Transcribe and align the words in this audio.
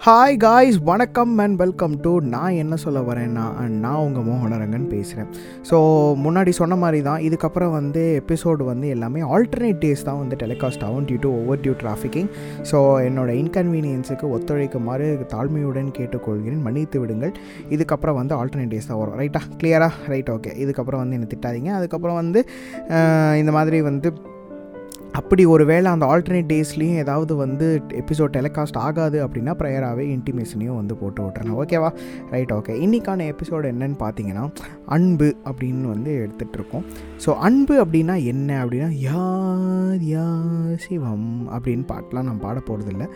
Hi 0.00 0.36
guys 0.36 0.76
வணக்கம் 0.84 1.32
and 1.38 1.56
welcome 1.56 1.94
to 2.00 2.10
நான் 2.34 2.58
என்ன 2.62 2.74
சொல்ல 2.76 2.98
வரேன்னா 3.00 3.44
நான் 3.84 4.02
உங்கள் 4.04 4.24
மோகனரங்கன் 4.28 4.84
பேசுகிறேன் 4.92 5.30
ஸோ 5.70 5.76
முன்னாடி 6.24 6.52
சொன்ன 6.58 6.76
மாதிரி 6.76 7.00
தான் 7.02 7.22
இதுக்கப்புறம் 7.28 7.72
வந்து 7.72 8.02
எபிசோடு 8.20 8.62
வந்து 8.70 8.86
எல்லாமே 8.88 9.22
ஆல்டர்னேட் 9.32 9.80
டேஸ் 9.84 10.06
தான் 10.08 10.20
வந்து 10.20 10.38
டெலிகாஸ்ட் 10.44 10.84
ஆகும் 10.88 11.08
due 11.08 11.18
to 11.24 11.32
over 11.40 11.60
due 11.64 11.74
trafficking 11.82 12.30
so 12.70 12.78
என்னோட 13.08 13.32
இன்கன்வீனியன்ஸுக்கு 13.42 14.28
ஒத்துழைக்குமாறு 14.36 15.08
தாழ்மையுடன் 15.34 15.90
கேட்டுக்கொள்கிறேன். 15.98 16.62
மன்னித்து 16.68 17.00
விடுங்கள். 17.00 17.34
இதுக்கப்புறம் 17.76 18.20
வந்து 18.20 18.36
ஆல்டர்னேட் 18.40 18.72
டேஸ் 18.76 18.90
தான் 18.92 19.02
வரும். 19.02 19.18
ரைட்டா 19.22 19.42
கிளியரா 19.60 19.90
ரைட் 20.14 20.32
ஓகே 20.36 20.52
இதுக்கப்புறம் 20.64 21.04
வந்து 21.04 21.18
என்னை 21.20 21.30
திட்டாதீங்க. 21.34 21.72
அதுக்கப்புறம் 21.80 22.20
வந்து 22.22 22.42
இந்த 23.42 23.54
மாதிரி 23.58 23.80
வந்து 23.90 24.10
அப்படி 25.18 25.44
ஒரு 25.44 25.64
வேளை 25.64 25.90
அந்த 25.92 26.06
ஆல்டர்னேட் 26.06 26.50
டேஸ்லேயும் 26.50 26.98
ஏதாவது 26.98 27.34
வந்து 27.34 27.66
எபிசோட் 27.96 28.34
டெலிகாஸ்ட் 28.36 28.76
ஆகாது 28.78 29.18
அப்படின்னா 29.26 29.52
ப்ரேயராகவே 29.54 30.04
இன்டிமேஷனையும் 30.16 30.76
வந்து 30.76 30.94
போட்டு 30.96 31.22
விட்றேன் 31.22 31.54
ஓகேவா 31.54 31.90
ரைட் 32.30 32.52
ஓகே 32.52 32.74
இன்றைக்கான 32.80 33.26
எபிசோடு 33.32 33.70
என்னன்னு 33.72 33.98
பார்த்தீங்கன்னா 34.00 34.44
அன்பு 34.88 35.28
அப்படின்னு 35.44 35.86
வந்து 35.88 36.12
எடுத்துகிட்ருக்கோம் 36.24 36.84
ஸோ 37.24 37.30
அன்பு 37.40 37.84
அப்படின்னா 37.84 38.16
என்ன? 38.24 38.50
அப்படின்னா 38.64 38.90
யார் 39.02 40.02
யார் 40.08 40.76
சிவம் 40.78 41.28
அப்படின்னு 41.50 41.86
பாட்டெலாம் 41.88 42.22
நான் 42.22 42.38
பாட 42.38 42.58
போகிறதில்ல 42.68 43.06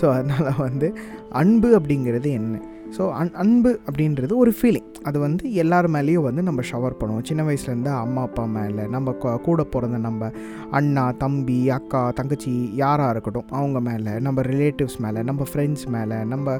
ஸோ 0.00 0.04
அதனால் 0.16 0.60
வந்து 0.60 0.88
அன்பு 1.34 1.78
அப்படிங்கிறது 1.78 2.30
என்ன? 2.32 2.56
ஸோ 2.96 3.12
அன் 3.12 3.32
அன்பு 3.32 3.78
அப்படின்றது 3.86 4.32
ஒரு 4.32 4.54
ஃபீலிங் 4.60 4.88
அது 5.02 5.18
வந்து 5.18 5.52
எல்லார் 5.52 5.90
மேலேயும் 5.90 6.26
வந்து 6.28 6.42
நம்ம 6.42 6.62
ஷவர் 6.72 6.96
பண்ணுவோம். 7.00 7.24
சின்ன 7.24 7.42
வயசுலேருந்து 7.42 7.88
அம்மா 7.88 8.22
அப்பா 8.22 8.44
மேலே 8.44 8.86
நம்ம 8.86 9.12
கூட 9.12 9.64
பிறந்த 9.64 9.98
நம்ம 9.98 10.30
அண்ணா 10.70 11.12
தம்பி 11.18 11.70
அக்கா 11.70 12.10
தங்கச்சி 12.10 12.70
யாராக 12.74 13.10
இருக்கட்டும் 13.10 13.48
அவங்க 13.50 13.80
மேலே 13.80 14.18
நம்ம 14.18 14.42
ரிலேட்டிவ்ஸ் 14.42 14.98
மேலே 14.98 15.22
நம்ம 15.22 15.44
ஃப்ரெண்ட்ஸ் 15.52 15.86
மேலே 15.88 16.24
நம்ம 16.24 16.58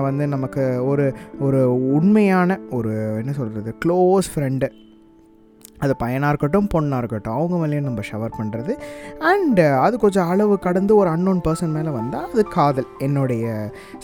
வந்து 0.00 0.26
நமக்கு 0.26 0.84
ஒரு 0.84 1.12
ஒரு 1.40 1.76
உண்மையான 1.76 2.60
ஒரு 2.70 3.16
என்ன 3.18 3.32
சொல்கிறது 3.32 3.74
க்ளோஸ் 3.86 4.28
ஃப்ரெண்டு 4.34 4.68
அது 5.78 5.96
பையனாக 5.96 6.28
இருக்கட்டும் 6.28 6.68
பொண்ணாக 6.74 6.96
இருக்கட்டும் 6.96 7.34
அவங்க 7.34 7.56
மேலேயும் 7.56 7.80
நம்ம 7.80 8.00
ஷவர் 8.10 8.36
பண்ணுறது 8.38 8.72
அண்டு 9.24 9.66
அது 9.78 9.98
கொஞ்சம் 9.98 10.28
அளவு 10.28 10.58
கடந்து 10.58 10.96
ஒரு 10.96 11.10
அன்னோன் 11.10 11.40
பர்சன் 11.44 11.72
மேலே 11.72 11.90
வந்தால் 11.90 12.30
அது 12.32 12.44
காதல் 12.48 12.88
என்னுடைய 12.98 13.44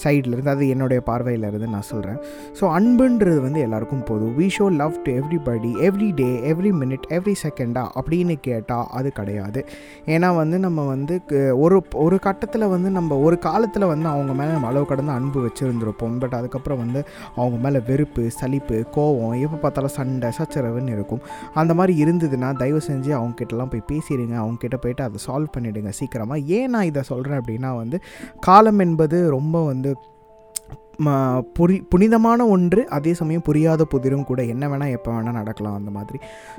சைடில் 0.04 0.32
இருந்து 0.32 0.50
அது 0.50 0.68
என்னுடைய 0.68 1.00
பார்வையில் 1.00 1.42
இருந்து 1.42 1.68
நான் 1.68 1.82
சொல்கிறேன் 1.82 2.18
ஸோ 2.60 2.64
அன்புன்றது 2.76 3.40
வந்து 3.40 3.60
எல்லாருக்கும் 3.60 4.04
போதும். 4.04 4.32
We 4.38 4.48
show 4.56 4.76
love 4.76 5.02
to 5.02 5.12
everybody 5.12 5.70
every 5.82 6.14
day 6.14 6.28
every 6.52 6.72
minute 6.74 7.06
every 7.10 7.34
செகண்டா 7.42 7.84
அப்படின்னு 7.98 8.34
கேட்டால் 8.40 8.86
அது 8.90 9.12
கிடையாது. 9.12 9.60
ஏன்னா 10.06 10.36
வந்து 10.36 10.58
நம்ம 10.58 10.86
வந்து 10.86 11.14
க- 11.26 11.56
ஒரு 11.56 11.76
ஒரு 11.96 12.18
கட்டத்தில் 12.18 12.66
வந்து 12.66 12.90
நம்ம 12.90 13.18
ஒரு 13.18 13.38
காலத்தில் 13.38 13.84
வந்து 13.84 14.08
அவங்க 14.08 14.32
மேலே 14.32 14.52
நம்ம 14.52 14.66
அளவு 14.66 14.86
கடந்து 14.86 15.12
அன்பு 15.12 15.40
வச்சுருந்துருப்போம். 15.46 16.18
பட் 16.18 16.34
அதுக்கப்புறம் 16.34 16.78
வந்து 16.78 17.00
அவங்க 17.36 17.58
மேலே 17.58 17.80
வெறுப்பு 17.86 18.30
சலிப்பு 18.30 18.84
கோவம் 18.96 19.40
எப்போ 19.40 19.56
பார்த்தாலும் 19.56 19.94
சண்டை 19.94 20.30
சச்சரவுன்னு 20.38 20.90
இருக்கும். 20.90 21.22
அந்த 21.64 21.74
மாதிரி 21.80 21.94
இருந்ததுன்னா 22.04 22.48
தயவு 22.56 22.80
செஞ்சு 22.88 23.10
அவங்கக்கிட்டலாம் 23.18 23.72
போய் 23.72 23.88
பேசிடுங்க. 23.92 24.36
அவங்கக்கிட்ட 24.44 24.78
போயிட்டு 24.80 25.06
அதை 25.08 25.20
சால்வ் 25.26 25.54
பண்ணிவிடுங்க 25.56 25.92
சீக்கிரமாக 26.00 26.48
ஏன் 26.58 26.72
நான் 26.74 26.90
இதை 26.92 27.02
சொல்கிறேன் 27.12 27.40
அப்படின்னா 27.40 27.70
வந்து 27.76 27.98
காலம் 28.40 28.82
என்பது 28.86 29.18
ரொம்ப 29.36 29.64
வந்து 29.66 29.92
புரி 31.58 31.76
புனிதமான 31.92 32.46
ஒன்று 32.54 32.80
அதே 32.96 33.14
சமயம் 33.20 33.46
புரியாத 33.48 33.86
புதிரும் 33.94 34.26
கூட 34.30 34.40
என்ன 34.54 34.64
வேணால் 34.72 34.94
எப்போ 34.96 35.10
வேணால் 35.16 35.38
நடக்கலாம் 35.40 35.78
அந்த 35.80 35.90
மாதிரி. 35.98 36.18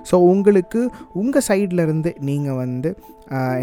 ஸோ 0.10 0.16
உங்களுக்கு 0.32 0.82
உங்கள் 1.24 1.46
சைடில் 1.50 1.84
இருந்து 1.88 2.12
நீங்கள் 2.30 2.60
வந்து 2.64 2.92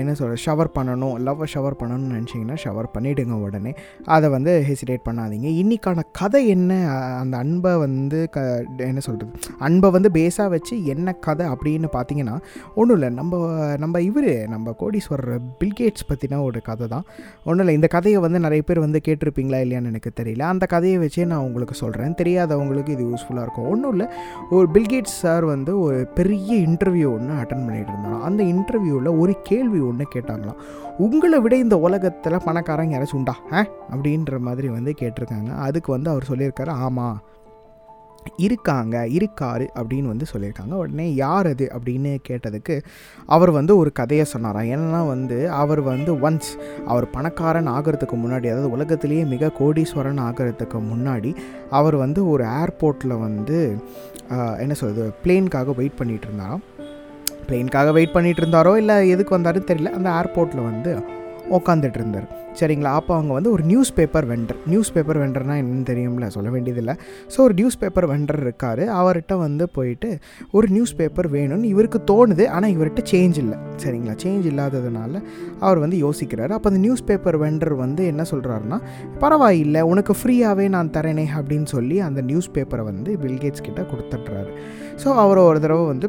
என்ன 0.00 0.12
சொல்கிற 0.18 0.36
ஷவர் 0.44 0.68
பண்ணணும் 0.76 1.16
லவ்வை 1.26 1.46
ஷவர் 1.52 1.76
பண்ணணும்னு 1.80 2.14
நினச்சிங்கன்னா 2.14 2.56
ஷவர் 2.62 2.88
பண்ணிவிடுங்க 2.94 3.34
உடனே. 3.46 3.72
அதை 4.14 4.28
வந்து 4.34 4.52
ஹெசிடேட் 4.68 5.04
பண்ணாதீங்க. 5.08 5.48
இன்றைக்கான 5.62 6.04
கதை 6.20 6.40
என்ன? 6.54 6.72
அந்த 7.20 7.34
அன்பை 7.44 7.72
வந்து 7.84 8.18
க 8.36 8.40
என்ன 8.88 9.02
சொல்கிறது 9.06 9.52
அன்பை 9.66 9.90
வந்து 9.96 10.10
பேஸாக 10.16 10.48
வச்சு 10.54 10.76
என்ன 10.94 11.14
கதை 11.26 11.46
அப்படின்னு 11.54 11.90
பார்த்தீங்கன்னா 11.96 12.36
ஒன்றும் 12.80 12.96
இல்லை. 12.98 13.10
நம்ம 13.20 13.40
நம்ம 13.84 14.00
இவர் 14.08 14.30
நம்ம 14.54 14.74
கோடீஸ்வரர் 14.82 15.46
பில்கேட்ஸ் 15.60 16.08
பற்றின 16.10 16.40
ஒரு 16.48 16.62
கதை 16.70 16.88
தான் 16.94 17.06
ஒன்றும் 17.48 17.64
இல்லை. 17.64 17.76
இந்த 17.80 17.90
கதையை 17.96 18.18
வந்து 18.26 18.40
நிறைய 18.46 18.62
பேர் 18.70 18.84
வந்து 18.86 19.02
கேட்டிருப்பீங்களா 19.08 19.60
இல்லையான்னு 19.66 19.92
எனக்கு 19.94 20.12
தெரியல. 20.22 20.44
அந்த 20.54 20.61
அந்த 20.62 20.76
கதையை 20.76 20.98
வச்சே 21.00 21.26
நான் 21.26 21.38
உங்களுக்கு 21.38 21.74
சொல்கிறேன் 21.74 22.14
தெரியாதவங்களுக்கு 22.14 22.88
இது 22.88 23.04
யூஸ்ஃபுல்லாக 23.04 23.42
இருக்கும். 23.42 23.68
ஒன்றும் 23.68 23.90
இல்லை. 23.90 24.06
ஒரு 24.50 24.68
பில்கேட்ஸ் 24.74 25.18
சார் 25.22 25.44
வந்து 25.44 25.80
ஒரு 25.80 26.06
பெரிய 26.14 26.56
இன்டர்வியூ 26.56 27.12
ஒன்று 27.12 27.34
அட்டன் 27.34 27.58
பண்ணிகிட்டு 27.58 27.88
இருந்தாலும் 27.88 28.22
அந்த 28.22 28.44
இன்டர்வியூவில் 28.44 29.18
ஒரு 29.18 29.36
கேள்வி 29.42 29.80
ஒன்று 29.80 30.08
கேட்டாங்களாம். 30.14 30.56
உங்களை 30.98 31.40
விட 31.40 31.56
இந்த 31.56 31.78
உலகத்தில் 31.78 32.32
பணக்காரங்க 32.32 32.96
யாராச்சும் 32.96 33.14
உண்டா? 33.14 33.36
ஆ? 33.52 33.66
அப்படின்ற 33.90 34.38
மாதிரி 34.38 34.68
வந்து 34.68 34.94
கேட்டிருக்காங்க. 35.00 35.56
அதுக்கு 35.58 35.92
வந்து 35.92 36.10
அவர் 36.10 36.26
சொல்லியிருக்காரு 36.28 36.68
ஆமாம் 36.68 37.22
இருக்காங்க 38.46 38.96
இருக்காரு 39.18 39.66
அப்படின்னு 39.78 40.12
வந்து 40.12 40.26
சொல்லியிருக்காங்க. 40.32 40.74
உடனே 40.82 41.06
யார் 41.14 41.48
அது 41.52 41.66
அப்படின்னு 41.76 42.12
கேட்டதுக்கு 42.28 42.76
அவர் 43.36 43.50
வந்து 43.58 43.72
ஒரு 43.82 43.92
கதையை 44.00 44.24
சொன்னாராம். 44.32 44.68
ஏன்னா 44.74 45.00
வந்து 45.12 45.38
அவர் 45.62 45.82
வந்து 45.90 46.12
ஒன்ஸ் 46.28 46.50
அவர் 46.92 47.06
பணக்காரன் 47.16 47.70
ஆகிறதுக்கு 47.76 48.18
முன்னாடி 48.24 48.48
அதாவது 48.52 48.74
உலகத்திலேயே 48.76 49.24
மிக 49.34 49.52
கோடீஸ்வரன் 49.60 50.22
ஆகிறதுக்கு 50.28 50.80
முன்னாடி 50.92 51.32
அவர் 51.80 51.98
வந்து 52.04 52.22
ஒரு 52.34 52.46
ஏர்போர்ட்டில் 52.60 53.16
வந்து 53.26 53.58
என்ன 54.64 54.74
சொல்கிறது 54.82 55.08
பிளேனுக்காக 55.24 55.74
வெயிட் 55.80 55.98
பண்ணிகிட்டு 56.00 56.28
இருந்தாராம் 56.30 56.62
பிளேனுக்காக 57.48 57.92
வெயிட் 57.96 58.14
பண்ணிகிட்டு 58.16 58.42
இருந்தாரோ 58.42 58.72
இல்லை 58.82 58.96
எதுக்கு 59.14 59.36
வந்தாருன்னு 59.38 59.70
தெரியல. 59.70 59.92
அந்த 59.98 60.08
ஏர்போர்ட்டில் 60.20 60.68
வந்து 60.70 60.90
உக்காந்துட்டு 61.56 61.98
இருந்தார் 62.00 62.28
சரிங்களா? 62.60 62.90
அப்போ 63.00 63.12
அவங்க 63.14 63.32
வந்து 63.32 63.50
ஒரு 63.50 63.62
news 63.62 63.94
paper 63.94 64.26
vendor 64.28 64.58
news 64.66 64.92
paper 64.92 65.18
வெண்டர்னால் 65.22 65.60
என்னன்னு 65.62 65.86
தெரியும்ல? 65.90 66.26
சொல்ல 66.26 66.50
வேண்டியதில்லை. 66.50 66.94
ஸோ 67.34 67.38
ஒரு 67.38 67.54
நியூஸ் 67.54 67.78
பேப்பர் 67.78 68.06
வெண்டர் 68.10 68.40
இருக்கார். 68.40 68.82
அவர்கிட்ட 69.00 69.38
வந்து 69.38 69.68
போயிட்டு 69.68 70.18
ஒரு 70.50 70.68
நியூஸ் 70.68 70.94
பேப்பர் 70.96 71.28
வேணும்னு 71.32 71.70
இவருக்கு 71.74 72.00
தோணுது. 72.10 72.46
ஆனால் 72.48 72.70
இவர்கிட்ட 72.70 73.04
சேஞ்ச் 73.12 73.38
இல்லை. 73.44 73.58
சரிங்களா? 73.84 74.16
சேஞ்ச் 74.24 74.48
இல்லாததுனால 74.52 75.22
அவர் 75.60 75.78
வந்து 75.78 75.98
யோசிக்கிறாரு. 76.06 76.48
அப்போ 76.48 76.70
அந்த 76.70 76.82
நியூஸ் 76.86 77.04
பேப்பர் 77.04 77.40
வெண்டர் 77.44 77.74
வந்து 77.84 78.04
என்ன 78.06 78.24
சொல்கிறாருன்னா 78.30 78.80
பரவாயில்லை. 79.18 79.82
உனக்கு 79.82 80.14
ஃப்ரீயாகவே 80.22 80.68
நான் 80.68 80.90
தரேனே 80.90 81.26
அப்படின்னு 81.38 81.70
சொல்லி 81.76 81.98
அந்த 82.00 82.20
நியூஸ் 82.20 82.50
பேப்பரை 82.50 82.84
வந்து 82.84 83.12
பில்கேட்ஸ் 83.24 83.66
கிட்ட 83.68 83.80
கொடுத்துட்றாரு. 83.92 84.52
ஸோ 85.04 85.08
அவர் 85.24 85.38
ஒரு 85.38 85.60
தடவை 85.60 85.86
வந்து 85.86 86.08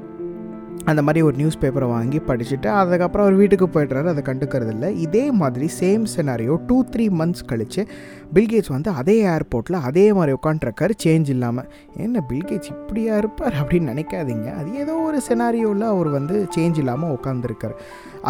அந்த 0.91 1.01
மாதிரி 1.05 1.19
ஒரு 1.27 1.35
நியூஸ் 1.41 1.59
பேப்பரை 1.61 1.87
வாங்கி 1.93 2.19
படிச்சுட்டு 2.29 2.69
அதுக்கப்புறம் 2.79 3.25
அவர் 3.25 3.37
வீட்டுக்கு 3.41 3.67
போய்ட்றாரு. 3.75 4.07
அதை 4.13 4.23
கண்டுக்கிறது 4.29 4.71
இல்லை 4.75 4.89
இதே 5.05 5.25
மாதிரி 5.41 5.67
same 5.79 6.03
scenario 6.15 6.55
two 6.69 6.77
three 6.93 7.05
months 7.19 7.45
கழித்து 7.51 7.83
பில்கேட்ஸ் 8.35 8.71
வந்து 8.73 8.89
அதே 8.99 9.15
ஏர்போர்ட்டில் 9.33 9.77
அதே 9.89 10.05
மாதிரி 10.17 10.31
உட்காண்ட்ருக்காரு 10.37 10.93
சேஞ்ச் 11.03 11.29
இல்லாமல் 11.33 11.67
என்ன 12.05 12.23
பில்கேட்ஸ் 12.29 12.71
இப்படியா 12.75 13.13
இருப்பார் 13.21 13.55
அப்படின்னு 13.61 13.91
நினைக்காதீங்க. 13.93 14.47
அது 14.59 14.69
ஏதோ 14.83 14.95
ஒரு 15.07 15.19
சினாரியோவில் 15.27 15.85
அவர் 15.91 16.09
வந்து 16.17 16.35
சேஞ்ச் 16.55 16.79
இல்லாமல் 16.83 17.13
உட்காந்துருக்கார் 17.17 17.75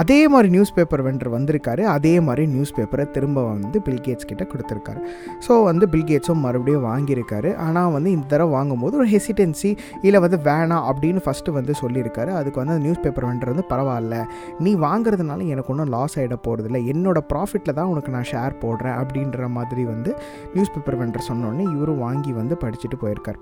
அதே 0.01 0.19
மாதிரி 0.33 0.49
நியூஸ் 0.55 0.73
பேப்பர் 0.77 1.03
வெண்டர் 1.07 1.31
வந்திருக்காரு. 1.37 1.83
அதே 1.95 2.13
மாதிரி 2.27 2.43
நியூஸ் 2.53 2.75
பேப்பரை 2.77 3.05
திரும்ப 3.15 3.39
வந்து 3.53 3.79
பில்கேட்ஸ் 3.87 4.29
கிட்ட 4.31 4.43
கொடுத்துருக்காரு. 4.53 5.01
ஸோ 5.47 5.55
வந்து 5.69 5.87
பில்கேட்ஸும் 5.95 6.43
மறுபடியும் 6.45 6.87
வாங்கியிருக்காரு. 6.91 7.51
ஆனால் 7.67 7.91
வந்து 7.97 8.11
இந்த 8.15 8.25
தடவை 8.33 8.51
வாங்கும்போது 8.57 8.97
ஒரு 9.01 9.09
ஹெசிடென்சி 9.15 9.71
இல்லை 10.07 10.21
வந்து 10.27 10.39
வேணாம் 10.49 10.87
அப்படின்னு 10.91 11.23
ஃபஸ்ட்டு 11.27 11.57
வந்து 11.59 11.75
சொல்லியிருக்காரு. 11.83 12.31
அதுக்கு 12.43 12.61
வந்து 12.61 12.75
அந்த 12.75 12.85
நியூஸ் 12.87 13.03
பேப்பர் 13.05 13.27
வெண்டர் 13.29 13.53
வந்து 13.53 13.67
பரவாயில்ல. 13.73 14.17
நீ 14.65 14.73
வாங்குறதுனால 14.87 15.47
எனக்கு 15.53 15.73
ஒன்றும் 15.75 15.93
லாஸ் 15.95 16.17
ஆகிட 16.19 16.37
போகிறதில்ல 16.47 16.81
என்னோடய 16.93 17.29
ப்ராஃபிட்டில் 17.33 17.77
தான் 17.79 17.91
உனக்கு 17.93 18.15
நான் 18.17 18.29
ஷேர் 18.31 18.61
போடுறேன் 18.65 18.99
அப்படின்ற 19.01 19.49
மாதிரி 19.57 19.85
வந்து 19.85 20.13
நியூஸ் 20.53 20.75
பேப்பர் 20.75 20.99
வெண்டர் 21.01 21.29
சொன்னோடனே 21.31 21.65
இவரும் 21.75 22.05
வாங்கி 22.07 22.33
வந்து 22.41 22.57
படிச்சுட்டு 22.63 22.99
போயிருக்கார். 23.03 23.41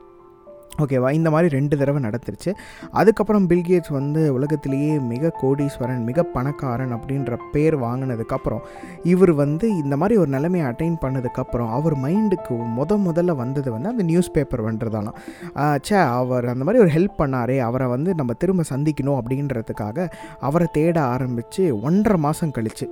ஓகேவா? 0.80 1.12
இந்த 1.12 1.30
மாதிரி 1.30 1.56
ரெண்டு 1.56 1.78
தடவை 1.78 2.04
நடத்துருச்சு 2.04 2.56
அதுக்கப்புறம் 2.92 3.50
பில்கேட்ஸ் 3.50 3.92
வந்து 3.92 4.34
உலகத்திலேயே 4.34 5.00
மிக 5.00 5.32
கோடீஸ்வரன் 5.42 6.04
மிக 6.04 6.24
பணக்காரன் 6.24 6.94
அப்படின்ற 6.94 7.38
பேர் 7.52 7.80
வாங்கினதுக்கப்புறம் 7.80 8.59
இவர் 9.04 9.34
வந்து 9.34 9.78
இந்த 9.78 9.98
மாதிரி 9.98 10.20
ஒரு 10.20 10.30
நிலைமையை 10.30 10.70
அட்டைன் 10.70 10.98
பண்ணதுக்கப்புறம் 11.02 11.70
அவர் 11.70 11.98
மைண்டுக்கு 11.98 12.57
முத 12.78 12.98
முதல்ல 12.98 13.36
வந்தது 13.36 13.72
வந்து 13.72 13.90
அந்த 13.90 14.04
நியூஸ் 14.04 14.31
பேப்பர் 14.31 14.74
வந்துதானா 14.74 15.13
ச்சே 15.56 16.10
அவர் 16.12 16.48
அந்த 16.48 16.63
மாதிரி 16.63 16.84
ஒரு 16.84 16.94
ஹெல்ப் 16.94 17.19
பண்ணாரே 17.19 17.57
அவரை 17.57 17.88
வந்து 17.88 18.16
நம்ம 18.16 18.34
திரும்ப 18.34 18.63
சந்திக்கணும் 18.69 19.19
அப்படின்றதுக்காக 19.22 20.10
அவரை 20.40 20.68
தேட 20.72 21.01
ஆரம்பித்து 21.01 21.81
ஒன்றரை 21.81 22.19
மாதம் 22.19 22.51
கழிச்சு. 22.51 22.88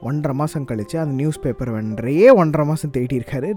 ஒன்றரை 0.00 0.36
மாதம் 0.38 0.64
கழித்து 0.64 0.96
அந்த 0.98 1.14
நியூஸ் 1.14 1.40
பேப்பர் 1.40 1.70
வென்றையே 1.74 2.28
ஒன்றரை 2.40 2.66
மாதம் 2.68 2.90
தேடியிருக்காரு. 2.96 3.50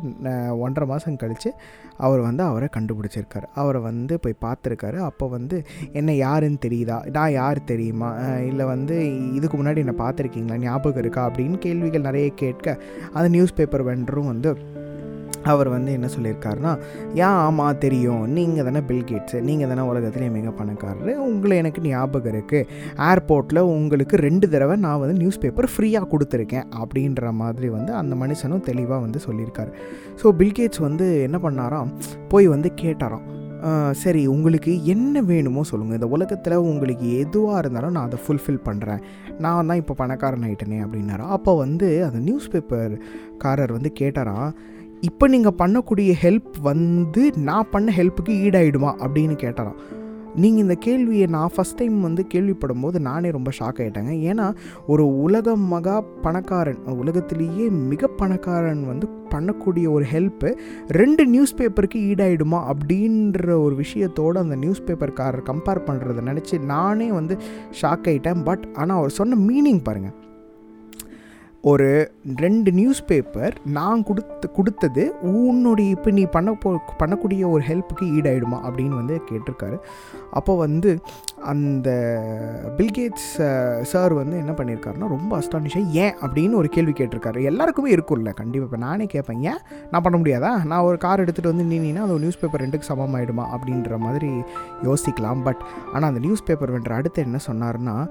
ஒன்றரை 0.64 0.90
மாதம் 0.90 1.20
கழித்து 1.24 1.50
அவர் 1.98 2.20
வந்து 2.20 2.44
அவரை 2.44 2.68
கண்டுபிடிச்சிருக்காரு. 2.78 3.48
அவரை 3.54 3.82
வந்து 3.82 4.20
போய் 4.20 4.42
பார்த்துருக்காரு. 4.46 5.00
அப்போ 5.10 5.28
வந்து 5.28 5.58
என்ன 5.94 6.16
யாருன்னு 6.16 6.64
தெரியுதா? 6.66 6.98
நான் 7.18 7.32
யார் 7.32 7.64
தெரியுமா? 7.64 8.12
இல்லை 8.50 8.66
வந்து 8.66 8.98
இதுக்கு 9.34 9.58
முன்னாடி 9.58 9.82
என்னை 9.84 9.96
பார்த்துருக்கீங்களா? 10.04 10.58
ஞாபகம் 10.68 11.02
இருக்கா? 11.04 11.24
அப்படின்னு 11.30 11.58
கேள்விகள் 11.66 12.08
நிறைய 12.10 12.30
கேட்க 12.44 12.78
அந்த 13.14 13.28
நியூஸ் 13.28 13.58
பேப்பர் 13.60 13.88
வெண்டரும் 13.90 14.32
வந்து 14.34 14.52
அவர் 15.52 15.70
வந்து 15.76 15.92
என்ன 15.98 16.08
சொல்லியிருக்காருன்னா 16.16 16.74
ஏன் 17.26 17.38
ஆமாம் 17.46 17.80
தெரியும். 17.86 18.24
நீங்கள் 18.38 18.68
தானே 18.68 18.82
பில்கேட்ஸு 18.90 19.40
நீங்கள் 19.50 19.72
தானே 19.72 19.84
உலகத்திலே 19.92 20.30
மிக 20.38 20.54
பணக்காரரு. 20.60 21.14
உங்களை 21.28 21.58
எனக்கு 21.64 21.82
ஞாபகம் 21.90 22.32
இருக்குது 22.34 22.68
ஏர்போர்ட்டில் 23.10 23.62
உங்களுக்கு 23.78 24.18
ரெண்டு 24.28 24.48
தடவை 24.54 24.78
நான் 24.86 25.02
வந்து 25.04 25.18
நியூஸ் 25.22 25.42
பேப்பர் 25.44 25.72
ஃப்ரீயாக 25.74 26.12
கொடுத்துருக்கேன். 26.14 26.68
அப்படின்ற 26.82 27.32
மாதிரி 27.42 27.70
வந்து 27.78 27.94
அந்த 28.02 28.16
மனுஷனும் 28.24 28.66
தெளிவாக 28.70 29.06
வந்து 29.06 29.22
சொல்லியிருக்காரு. 29.28 29.74
ஸோ 30.22 30.36
பில்கேட்ஸ் 30.42 30.86
வந்து 30.88 31.08
என்ன 31.28 31.40
பண்ணாராம்? 31.48 31.92
போய் 32.34 32.48
வந்து 32.56 32.72
கேட்டாராம். 32.84 33.28
சரி 34.02 34.22
உங்களுக்கு 34.34 34.72
என்ன 34.94 35.22
வேணுமோ 35.30 35.62
சொல்லுங்கள் 35.70 35.98
இந்த 35.98 36.08
உலகத்தில் 36.16 36.56
உங்களுக்கு 36.70 37.08
எதுவாக 37.24 37.60
இருந்தாலும் 37.62 37.94
நான் 37.96 38.08
அதை 38.10 38.20
ஃபுல்ஃபில் 38.24 38.64
பண்ணுறேன் 38.68 39.02
நான் 39.44 39.68
தான் 39.70 39.82
இப்போ 39.82 39.94
பணக்காரன் 40.00 40.46
ஆகிட்டேனே 40.48 40.80
அப்படின்னாரா. 40.86 41.26
அப்போ 41.36 41.52
வந்து 41.64 41.88
அந்த 42.08 42.20
நியூஸ் 42.28 42.50
பேப்பர் 42.54 42.94
காரர் 43.44 43.74
வந்து 43.78 43.92
கேட்டாராம் 44.00 44.50
இப்போ 45.02 45.28
நீங்கள் 45.28 45.58
பண்ணக்கூடிய 45.58 46.14
ஹெல்ப் 46.22 46.58
வந்து 46.62 47.32
நான் 47.36 47.70
பண்ண 47.72 47.94
ஹெல்ப்புக்கு 47.98 48.34
ஈடாயிடுமா? 48.46 48.90
அப்படின்னு 49.06 49.36
கேட்டாராம் 49.44 49.80
நீங்கள் 50.36 50.62
இந்த 50.62 50.76
கேள்வியை 50.76 51.28
நான் 51.28 51.50
ஃபஸ்ட் 51.56 51.76
டைம் 51.76 52.02
வந்து 52.02 52.26
கேள்விப்படும் 52.34 52.82
போது 52.82 53.00
நானே 53.00 53.32
ரொம்ப 53.32 53.52
ஷாக் 53.60 53.80
ஆகிட்டேங்க 53.80 54.14
ஏன்னா 54.30 54.56
ஒரு 54.88 55.22
உலக 55.22 55.56
மகா 55.56 56.02
பணக்காரன் 56.22 56.86
உலகத்திலேயே 56.86 57.70
மிக 57.70 58.08
பணக்காரன் 58.08 58.86
வந்து 58.86 59.08
பண்ணக்கூடிய 59.30 59.92
ஒரு 59.92 60.06
ஹெல்ப்பு 60.12 60.58
ரெண்டு 60.88 61.26
நியூஸ் 61.26 61.56
பேப்பருக்கு 61.56 61.96
ஈடாயிடுமா? 61.96 62.74
அப்படின்ற 62.74 63.62
ஒரு 63.62 63.76
விஷயத்தோடு 63.76 64.38
அந்த 64.38 64.56
நியூஸ் 64.56 64.82
பேப்பர்காரர் 64.82 65.48
கம்பேர் 65.52 65.86
பண்ணுறதை 65.86 66.24
நினச்சி 66.32 66.64
நானே 66.64 67.12
வந்து 67.12 67.38
ஷாக் 67.82 68.08
ஆகிட்டேன் 68.08 68.44
பட் 68.44 68.68
ஆனால் 68.74 68.98
அவர் 68.98 69.10
சொன்ன 69.10 69.36
மீனிங் 69.36 69.84
பாருங்கள் 69.84 70.30
ஒரு 71.70 72.12
ரெண்டு 72.36 72.72
நியூஸ் 72.72 73.06
பேப்பர் 73.06 73.54
நான் 73.66 74.04
கொடுத்து 74.04 74.52
கொடுத்தது 74.52 75.04
உன்னுடைய 75.22 75.90
இப்போ 75.90 76.10
நீ 76.12 76.24
பண்ண 76.26 76.54
போ 76.54 76.70
பண்ணக்கூடிய 77.00 77.50
ஒரு 77.50 77.64
ஹெல்ப்புக்கு 77.68 78.06
ஈடாயிடுமா 78.18 78.58
அப்படின்னு 78.68 78.96
வந்து 79.02 79.22
கேட்டிருக்காரு. 79.32 79.78
அப்போ 80.32 80.56
வந்து 80.56 81.00
அந்த 81.38 81.90
பில்கேட்ஸ் 82.78 83.30
சார் 83.82 84.14
வந்து 84.14 84.38
என்ன 84.38 84.52
பண்ணியிருக்காருன்னா 84.52 85.08
ரொம்ப 85.08 85.40
அஸ்டானிஷாக 85.40 85.90
ஏன் 85.90 86.16
அப்படின்னு 86.22 86.54
ஒரு 86.54 86.70
கேள்வி 86.70 86.92
கேட்டிருக்காரு. 86.92 87.42
எல்லாருக்குமே 87.44 87.94
இருக்கும்ல 87.96 88.34
கண்டிப்பாக 88.34 88.70
இப்போ 88.72 88.78
நானே 88.78 89.06
கேட்பேன் 89.06 89.42
ஏன்? 89.42 89.62
நான் 89.92 90.02
பண்ண 90.02 90.18
முடியாதா? 90.18 90.64
நான் 90.64 90.82
ஒரு 90.82 90.98
கார் 90.98 91.24
எடுத்துகிட்டு 91.26 91.54
வந்து 91.54 91.64
நின்னா 91.64 92.04
அந்த 92.08 92.20
நியூஸ் 92.20 92.40
பேப்பர் 92.40 92.62
ரெண்டுக்கு 92.62 92.92
சமமாயிடுமா? 92.94 93.48
அப்படின்ற 93.58 93.98
மாதிரி 93.98 94.32
யோசிக்கலாம். 94.90 95.42
பட் 95.44 95.64
ஆனால் 95.94 96.10
அந்த 96.10 96.20
நியூஸ் 96.20 96.44
பேப்பர் 96.44 96.72
வென்ற 96.72 96.96
அடுத்து 96.96 97.22
என்ன 97.22 97.40
சொன்னார்னா 97.52 98.10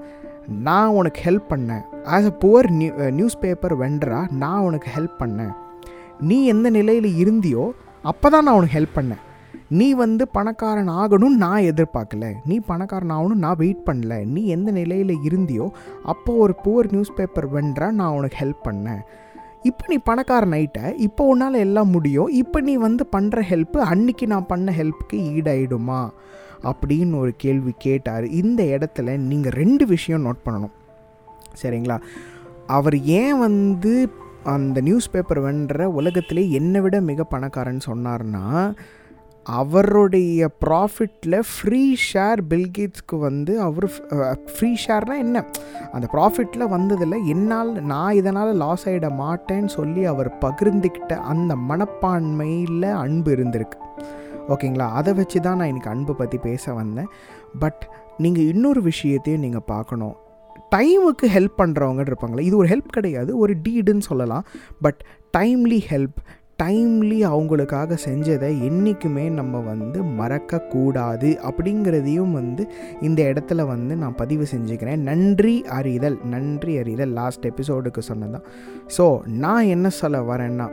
நான் 0.51 0.87
உனக்கு 0.87 1.31
ஹெல்ப் 1.31 1.51
பண்ணேன். 1.53 1.83
As 2.03 2.25
a 2.25 2.37
poor 2.39 2.69
new 2.69 3.09
newspaper 3.39 3.79
வெண்டரா 3.79 4.31
நான் 4.31 4.59
உனக்கு 4.59 4.89
ஹெல்ப் 4.95 5.19
பண்ணேன். 5.19 5.53
நீ 6.19 6.45
எந்த 6.45 6.69
நிலையில் 6.69 7.25
இருந்தியோ 7.25 7.69
அப்போ 8.03 8.29
தான் 8.29 8.43
நான் 8.43 8.55
உனக்கு 8.55 8.79
ஹெல்ப் 8.79 8.97
பண்ணேன். 8.99 9.21
நீ 9.67 9.93
வந்து 9.93 10.27
பணக்காரன் 10.27 10.89
ஆகணும்னு 10.89 11.37
நான் 11.45 11.61
எதிர்பார்க்கல. 11.61 12.33
நீ 12.45 12.59
பணக்காரன் 12.59 13.11
ஆகணும் 13.11 13.43
நான் 13.45 13.57
வெயிட் 13.57 13.83
பண்ணல. 13.85 14.25
நீ 14.25 14.45
எந்த 14.45 14.71
நிலையில் 14.71 15.17
இருந்தியோ 15.29 15.69
அப்போ 16.03 16.33
ஒரு 16.33 16.55
புவர் 16.63 16.91
நியூஸ் 16.91 17.13
பேப்பர் 17.15 17.53
வென்றா 17.53 17.91
நான் 17.91 18.11
உனக்கு 18.11 18.45
ஹெல்ப் 18.45 18.67
பண்ணேன். 18.69 19.01
இப்போ 19.61 19.85
நீ 19.87 19.97
பணக்காரன் 20.03 20.51
ஆயிட்ட 20.51 20.93
இப்போ 20.97 21.25
உன்னால் 21.25 21.53
எல்லாம் 21.53 21.89
முடியும். 21.89 22.27
இப்போ 22.27 22.61
நீ 22.61 22.75
வந்து 22.75 23.05
பண்ணுற 23.15 23.41
ஹெல்ப்பு 23.49 23.77
அன்னைக்கு 23.77 24.27
நான் 24.27 24.45
பண்ண 24.45 24.71
ஹெல்ப்புக்கு 24.71 25.17
ஈடாயிடுமா? 25.31 26.09
அப்படின்னு 26.63 27.17
ஒரு 27.17 27.33
கேள்வி 27.37 27.73
கேட்டார். 27.77 28.25
இந்த 28.25 28.63
இடத்துல 28.63 29.17
நீங்கள் 29.17 29.51
ரெண்டு 29.51 29.85
விஷயம் 29.85 30.25
நோட் 30.25 30.45
பண்ணணும். 30.45 30.73
சரிங்களா? 31.61 31.97
அவர் 32.67 32.97
ஏன் 33.01 33.39
வந்து 33.39 34.09
அந்த 34.43 34.81
நியூஸ் 34.81 35.09
பேப்பர் 35.09 35.39
வென்ற 35.39 35.89
உலகத்திலே 35.89 36.51
என்னை 36.51 36.81
விட 36.81 37.01
மிக 37.01 37.23
பணக்காரன் 37.23 37.79
சொன்னார்னா 37.85 38.73
அவருடைய 39.45 40.49
ப்ராஃபிட்டில் 40.65 41.39
ஃப்ரீ 41.39 41.95
ஷேர் 42.13 42.41
பில்கேட்ஸ்க்கு 42.49 43.19
வந்து 43.19 43.61
அவர் 43.61 43.87
ஃப்ரீ 44.55 44.75
ஷேர்னால் 44.87 45.17
என்ன? 45.17 45.45
அந்த 45.91 46.07
ப்ராஃபிட்டில் 46.13 46.69
வந்ததில் 46.69 47.25
என்னால் 47.25 47.71
நான் 47.81 48.13
இதனால் 48.13 48.55
லாஸ் 48.55 48.89
ஆகிட 48.89 49.09
மாட்டேன்னு 49.23 49.65
சொல்லி 49.65 50.05
அவர் 50.05 50.37
பகிர்ந்துக்கிட்ட 50.41 51.19
அந்த 51.19 51.55
மனப்பான்மையில் 51.55 52.91
அன்பு 52.91 53.35
இருந்திருக்கு. 53.35 53.79
ஓகேங்களா? 54.47 54.91
அதை 54.91 55.13
வச்சு 55.13 55.41
தான் 55.41 55.57
நான் 55.57 55.67
எனக்கு 55.67 55.89
அன்பை 55.89 56.15
பற்றி 56.15 56.37
பேச 56.37 56.73
வந்தேன். 56.73 57.07
பட் 57.59 57.89
நீங்கள் 58.17 58.43
இன்னொரு 58.43 58.81
விஷயத்தையும் 58.81 59.41
நீங்கள் 59.41 59.65
பார்க்கணும். 59.65 60.15
டைமுக்கு 60.75 61.27
ஹெல்ப் 61.27 61.57
பண்ணுறவங்க 61.57 62.01
இருப்பாங்களே 62.07 62.39
இது 62.39 62.57
ஒரு 62.57 62.67
ஹெல்ப் 62.67 62.91
கிடையாது 62.91 63.37
ஒரு 63.37 63.55
டீடுன்னு 63.69 63.99
சொல்லலாம். 63.99 64.45
பட் 64.81 65.03
டைம்லி 65.37 65.79
ஹெல்ப் 65.89 66.19
டைம்லி 66.61 67.19
அவங்களுக்காக 67.25 67.97
செஞ்சதை 68.05 68.61
என்றைக்குமே 68.61 69.29
நம்ம 69.29 69.59
வந்து 69.59 70.03
மறக்கக்கூடாது 70.03 71.29
அப்படிங்கிறதையும் 71.49 72.31
வந்து 72.31 72.71
இந்த 73.01 73.23
இடத்துல 73.23 73.65
வந்து 73.65 73.95
நான் 73.95 74.15
பதிவு 74.15 74.45
செஞ்சுக்கிறேன். 74.55 74.97
நன்றி 74.97 75.65
அறிதல் 75.65 76.19
நன்றி 76.25 76.77
அறிதல் 76.77 77.09
லாஸ்ட் 77.09 77.47
எபிசோடுக்கு 77.47 78.01
சொன்னதான் 78.13 78.43
ஸோ 78.97 79.21
நான் 79.25 79.65
என்ன 79.65 79.89
சொல்ல 79.89 80.19
வரேன்னா 80.19 80.69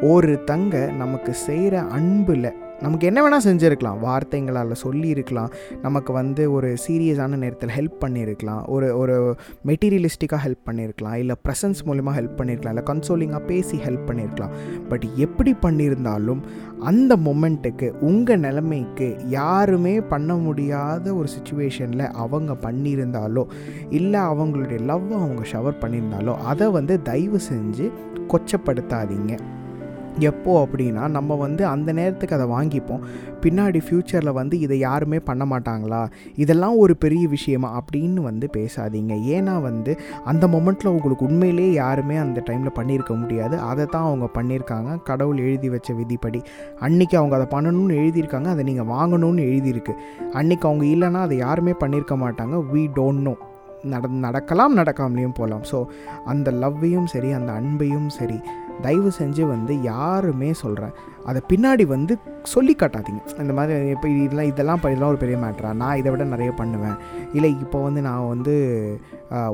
ஒரு 0.00 0.44
தங்க 0.44 0.90
நமக்கு 0.98 1.34
செய்கிற 1.34 1.80
அன்பில் 1.80 2.52
நமக்கு 2.80 3.06
என்ன 3.06 3.28
வேணால் 3.28 3.46
செஞ்சுருக்கலாம். 3.46 3.98
வார்த்தைங்களால் 4.04 4.72
சொல்லியிருக்கலாம். 4.72 5.50
நமக்கு 5.82 6.12
வந்து 6.12 6.52
ஒரு 6.52 6.76
சீரியஸான 6.86 7.26
நேரத்தில் 7.26 7.68
ஹெல்ப் 7.68 8.04
பண்ணியிருக்கலாம். 8.04 8.66
ஒரு 8.66 8.98
ஒரு 8.98 9.36
மெட்டீரியலிஸ்டிக்காக 9.66 10.38
ஹெல்ப் 10.44 10.64
பண்ணியிருக்கலாம். 10.66 11.14
இல்லை 11.14 11.34
ப்ரெசன்ஸ் 11.48 11.82
மூலிமா 11.84 12.12
ஹெல்ப் 12.18 12.36
பண்ணியிருக்கலாம். 12.36 12.68
இல்லை 12.68 12.82
கன்சோலிங்காக 12.86 13.46
பேசி 13.46 13.76
ஹெல்ப் 13.76 14.06
பண்ணியிருக்கலாம். 14.06 14.50
பட் 14.88 15.04
எப்படி 15.14 15.54
பண்ணியிருந்தாலும் 15.62 16.40
அந்த 16.80 17.16
மொமெண்ட்டுக்கு 17.16 17.90
உங்கள் 17.90 18.38
நிலைமைக்கு 18.38 19.16
யாருமே 19.26 20.00
பண்ண 20.00 20.34
முடியாத 20.34 21.14
ஒரு 21.14 21.28
சுச்சுவேஷனில் 21.28 22.10
அவங்க 22.10 22.52
பண்ணியிருந்தாலோ 22.52 23.46
இல்லை 23.90 24.20
அவங்களுடைய 24.20 24.80
லவ்வை 24.80 25.12
அவங்க 25.12 25.42
ஷவர் 25.52 25.80
பண்ணியிருந்தாலோ 25.80 26.36
அதை 26.36 26.70
வந்து 26.70 27.02
தயவு 27.02 27.40
செஞ்சு 27.52 27.90
கொச்சப்படுத்தாதீங்க. 28.28 29.38
எப்போது 30.18 30.66
அப்படின்னா 30.66 31.08
நம்ம 31.08 31.34
வந்து 31.34 31.66
அந்த 31.66 31.92
நேரத்துக்கு 31.92 32.34
அதை 32.34 32.46
வாங்கிப்போம். 32.46 33.00
பின்னாடி 33.42 33.80
ஃப்யூச்சரில் 33.88 34.32
வந்து 34.32 34.60
இதை 34.60 34.78
யாருமே 34.78 35.18
பண்ண 35.18 35.44
மாட்டாங்களா? 35.44 36.08
இதெல்லாம் 36.34 36.76
ஒரு 36.76 36.96
பெரிய 36.96 37.28
விஷயமா 37.28 37.80
அப்படின்னு 37.80 38.14
வந்து 38.14 38.48
பேசாதீங்க. 38.56 39.14
ஏன்னா 39.14 39.60
வந்து 39.60 39.98
அந்த 40.24 40.46
மொமெண்ட்டில் 40.46 40.86
உங்களுக்கு 40.86 41.24
உண்மையிலே 41.24 41.72
யாருமே 41.72 42.16
அந்த 42.16 42.42
டைமில் 42.46 42.76
பண்ணியிருக்க 42.78 43.14
முடியாது. 43.14 43.58
அதை 43.58 43.86
தான் 43.86 44.02
அவங்க 44.02 44.28
பண்ணியிருக்காங்க. 44.40 45.02
கடவுள் 45.02 45.38
எழுதி 45.38 45.68
வச்ச 45.68 45.92
விதிப்படி. 45.92 46.42
அன்றைக்கி 46.80 47.16
அவங்க 47.16 47.36
அதை 47.36 47.58
பண்ணணும்னு 47.58 47.94
எழுதியிருக்காங்க. 47.94 48.44
அதை 48.44 48.64
நீங்கள் 48.64 48.86
வாங்கணும்னு 48.86 49.38
எழுதியிருக்கு. 49.38 49.92
அன்றைக்கி 50.32 50.60
அவங்க 50.60 50.84
இல்லைன்னா 50.84 51.20
அதை 51.20 51.36
யாருமே 51.36 51.72
பண்ணியிருக்க 51.72 52.16
மாட்டாங்க. 52.16 52.56
வி 52.74 52.86
டோன்ட் 52.94 53.20
நோ 53.20 53.36
நட 53.84 54.08
நடக்கலாம் 54.08 54.76
நடக்காமலேயும் 54.76 55.34
போகலாம். 55.34 55.62
ஸோ 55.70 55.84
அந்த 56.24 56.50
லவ்வையும் 56.50 57.04
சரி 57.04 57.32
அந்த 57.32 57.52
அன்பையும் 57.52 58.06
சரி 58.06 58.40
தயவு 58.82 59.12
செஞ்சு 59.18 59.42
வந்து 59.42 59.82
யாருமே 59.82 60.52
சொல்கிறேன் 60.52 60.94
அதை 61.24 61.42
பின்னாடி 61.48 61.86
வந்து 61.86 62.14
சொல்லி 62.52 62.72
காட்டாதீங்க 62.80 63.20
இந்த 63.44 63.54
மாதிரி 63.58 63.74
இப்போ 63.94 64.08
இதெல்லாம் 64.24 64.48
இதெல்லாம் 64.52 64.80
இதெல்லாம் 64.84 65.12
ஒரு 65.12 65.20
பெரிய 65.22 65.36
மேட்ரா 65.42 65.70
நான் 65.82 65.98
இதை 66.00 66.08
விட 66.12 66.24
நிறைய 66.32 66.50
பண்ணுவேன். 66.60 66.96
இல்லை 67.36 67.50
இப்போ 67.64 67.78
வந்து 67.86 68.00
நான் 68.08 68.30
வந்து 68.32 68.54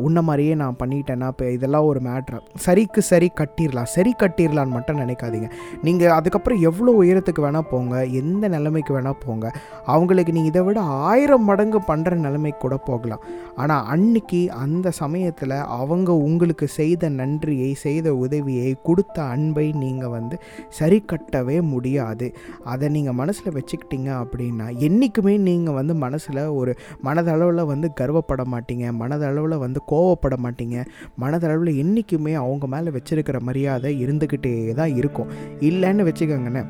உன்ன 0.06 0.18
மாதிரியே 0.28 0.54
நான் 0.62 0.78
பண்ணிட்டேன்னா 0.80 1.26
இப்போ 1.32 1.47
இதெல்லாம் 1.56 1.87
ஒரு 1.90 2.00
மேட்ரா 2.06 2.38
சரிக்கு 2.64 3.00
சரி 3.11 3.28
கட்டிடலாம் 3.40 3.90
சரி 3.94 4.12
கட்டிடலான்னு 4.23 4.76
மட்டும் 4.76 5.00
நினைக்காதீங்க. 5.02 5.49
நீங்கள் 5.87 6.14
அதுக்கப்புறம் 6.16 6.62
எவ்வளோ 6.68 6.94
உயரத்துக்கு 7.02 7.44
வேணால் 7.47 7.68
போங்க. 7.73 7.94
எந்த 8.20 8.44
நிலைமைக்கு 8.54 8.92
வேணால் 8.97 9.20
போங்க. 9.25 9.47
அவங்களுக்கு 9.92 10.35
நீங்கள் 10.37 10.52
இதை 10.52 10.62
விட 10.66 10.80
ஆயிரம் 11.11 11.47
மடங்கு 11.50 11.80
பண்ணுற 11.90 12.18
நிலைமைக்கு 12.26 12.61
கூட 12.64 12.78
போகலாம். 12.88 13.23
ஆனால் 13.62 13.87
அன்னைக்கு 13.94 14.40
அந்த 14.64 14.90
சமயத்தில் 15.02 15.56
அவங்க 15.80 16.11
உங்களுக்கு 16.26 16.68
செய்த 16.80 17.11
நன்றியை 17.20 17.70
செய்த 17.87 18.09
உதவியை 18.25 18.73
கொடுத்த 18.88 19.16
அன்பை 19.37 19.66
நீங்கள் 19.85 20.14
வந்து 20.18 20.38
சரி 20.80 21.00
கட்டவே 21.12 21.59
முடியாது. 21.73 22.28
அதை 22.73 22.80
அதை 22.81 22.89
நீங்கள் 22.89 23.15
மனசில் 23.15 23.53
வச்சுக்கிட்டீங்க 23.53 24.11
அப்படின்னா 24.21 24.79
என்றைக்குமே 24.79 25.37
நீங்கள் 25.37 25.75
வந்து 25.75 25.95
மனசில் 25.95 26.47
ஒரு 26.47 26.77
மனதளவில் 27.05 27.65
வந்து 27.65 27.93
கர்வப்பட 28.01 28.45
மாட்டீங்க 28.53 28.93
மனதளவில் 28.93 29.59
வந்து 29.59 29.81
கோவப்பட 29.91 30.37
மாட்டீங்க 30.43 30.77
மனதளவில் 31.21 31.77
என்றைக்குமே 31.77 32.35
அவங்க 32.35 32.67
மேலே 32.67 32.91
வச்சுருக்கிற 32.91 33.41
மரியாதை 33.41 34.07
இருந்துக்கிட்டே 34.07 34.75
தான் 34.75 34.97
இருக்கும். 34.97 35.29
இல்லைன்னு 35.61 36.07
வச்சுக்கோங்கண்ணே 36.09 36.63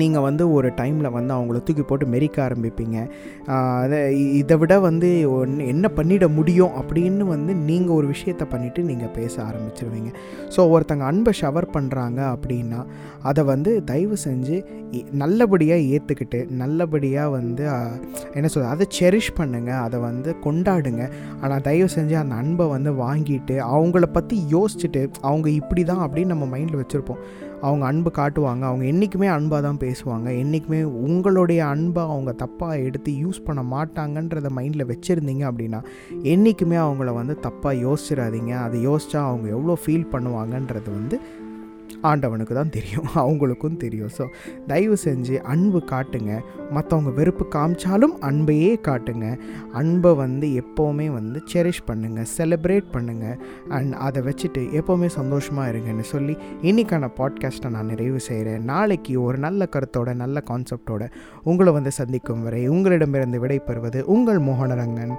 நீங்கள் 0.00 0.24
வந்து 0.26 0.44
ஒரு 0.56 0.68
டைமில் 0.80 1.14
வந்து 1.16 1.32
அவங்கள 1.36 1.58
தூக்கி 1.66 1.84
போட்டு 1.90 2.06
மெரிக்க 2.14 2.36
ஆரம்பிப்பீங்க. 2.46 2.98
அதை 3.82 3.98
இதை 4.40 4.56
விட 4.62 4.74
வந்து 4.88 5.08
என்ன 5.72 5.86
பண்ணிட 5.98 6.24
முடியும் 6.38 6.74
அப்படின்னு 6.80 7.24
வந்து 7.34 7.52
நீங்கள் 7.68 7.96
ஒரு 7.98 8.06
விஷயத்த 8.14 8.46
பண்ணிவிட்டு 8.52 8.82
நீங்கள் 8.90 9.14
பேச 9.18 9.34
ஆரம்பிச்சிருவீங்க. 9.48 10.12
ஸோ 10.56 10.60
ஒருத்தங்க 10.74 11.06
அன்பை 11.12 11.34
ஷவர் 11.40 11.68
பண்ணுறாங்க 11.76 12.20
அப்படின்னா 12.34 12.82
அதை 13.30 13.44
வந்து 13.52 13.72
தயவு 13.90 14.18
செஞ்சு 14.26 14.58
நல்லபடியாக 15.22 15.88
ஏற்றுக்கிட்டு 15.94 16.38
நல்லபடியாக 16.62 17.34
வந்து 17.38 17.64
என்ன 18.36 18.46
சொல்கிறது 18.52 18.72
அதை 18.74 18.86
செரிஷ் 18.98 19.32
பண்ணுங்கள் 19.40 19.82
அதை 19.86 19.98
வந்து 20.08 20.30
கொண்டாடுங்க. 20.46 21.02
ஆனால் 21.42 21.64
தயவு 21.68 21.90
செஞ்சு 21.96 22.16
அந்த 22.22 22.34
அன்பை 22.42 22.66
வந்து 22.76 22.92
வாங்கிட்டு 23.04 23.56
அவங்கள 23.74 24.06
பற்றி 24.16 24.36
யோசிச்சுட்டு 24.56 25.02
அவங்க 25.28 25.48
இப்படி 25.60 25.84
தான் 25.90 26.02
அப்படின்னு 26.06 26.32
நம்ம 26.34 26.46
மைண்டில் 26.54 26.80
வச்சுருப்போம். 26.82 27.22
அவங்க 27.62 27.84
அன்பு 27.86 28.10
காட்டுவாங்க. 28.16 28.62
அவங்க 28.62 28.84
என்றைக்குமே 28.84 29.26
அன்பாக 29.26 29.62
தான் 29.62 29.80
பேசுவாங்க. 29.80 30.28
என்றைக்குமே 30.38 30.82
உங்களுடைய 30.82 31.60
அன்பை 31.66 32.02
அவங்க 32.02 32.34
தப்பாக 32.44 32.78
எடுத்து 32.82 33.12
யூஸ் 33.12 33.44
பண்ண 33.44 33.62
மாட்டாங்கன்றத 33.74 34.50
மைண்டில் 34.58 34.90
வச்சுருந்தீங்க 34.92 35.44
அப்படின்னா 35.50 35.80
என்றைக்குமே 36.22 36.76
அவங்கள 36.76 37.12
வந்து 37.14 37.36
தப்பாக 37.42 37.74
யோசிச்சிடாதீங்க 37.86 38.54
அதை 38.62 38.86
யோசித்தா 38.86 39.20
அவங்க 39.26 39.48
எவ்வளோ 39.48 39.76
ஃபீல் 39.84 40.10
பண்ணுவாங்கன்றது 40.12 40.90
வந்து 40.92 41.18
ஆண்டவனுக்கு 42.02 42.54
தான் 42.54 42.70
தெரியும். 42.70 43.04
அவங்களுக்கும் 43.14 43.76
தெரியும். 43.76 44.10
ஸோ 44.18 44.26
தயவு 44.66 44.96
செஞ்சு 45.04 45.36
அன்பு 45.38 45.82
காட்டுங்க. 45.90 46.40
மற்றவங்க 46.74 47.14
வெறுப்பு 47.14 47.46
காமிச்சாலும் 47.54 48.14
அன்பையே 48.20 48.78
காட்டுங்க. 48.88 49.38
அன்பை 49.72 50.14
வந்து 50.14 50.46
எப்போவுமே 50.48 51.10
வந்து 51.10 51.42
செரிஷ் 51.52 51.82
பண்ணுங்கள் 51.86 52.26
செலிப்ரேட் 52.38 52.88
பண்ணுங்கள் 52.92 53.36
அண்ட் 53.68 53.92
அதை 53.92 54.22
வச்சுட்டு 54.22 54.62
எப்போவுமே 54.72 55.06
சந்தோஷமாக 55.06 55.70
இருங்கன்னு 55.70 56.00
சொல்லி 56.00 56.36
இன்றைக்கான 56.62 57.08
பாட்காஸ்ட்டை 57.16 57.70
நான் 57.70 57.86
நிறைவு 57.86 58.20
செய்கிறேன் 58.20 58.64
நாளைக்கு 58.64 59.22
ஒரு 59.22 59.38
நல்ல 59.38 59.68
கருத்தோட 59.76 60.14
நல்ல 60.14 60.42
கான்செப்டோட 60.50 61.06
உங்களை 61.42 61.72
வந்து 61.72 61.90
சந்திக்கும் 61.90 62.42
வரை 62.42 62.68
உங்களிடமிருந்து 62.68 63.40
விடைபெறுவது 63.46 64.00
உங்கள் 64.00 64.38
Mohanarangan 64.38 65.14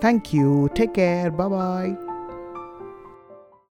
thank you 0.00 0.66
take 0.78 0.96
care 0.98 1.34
bye 1.34 2.05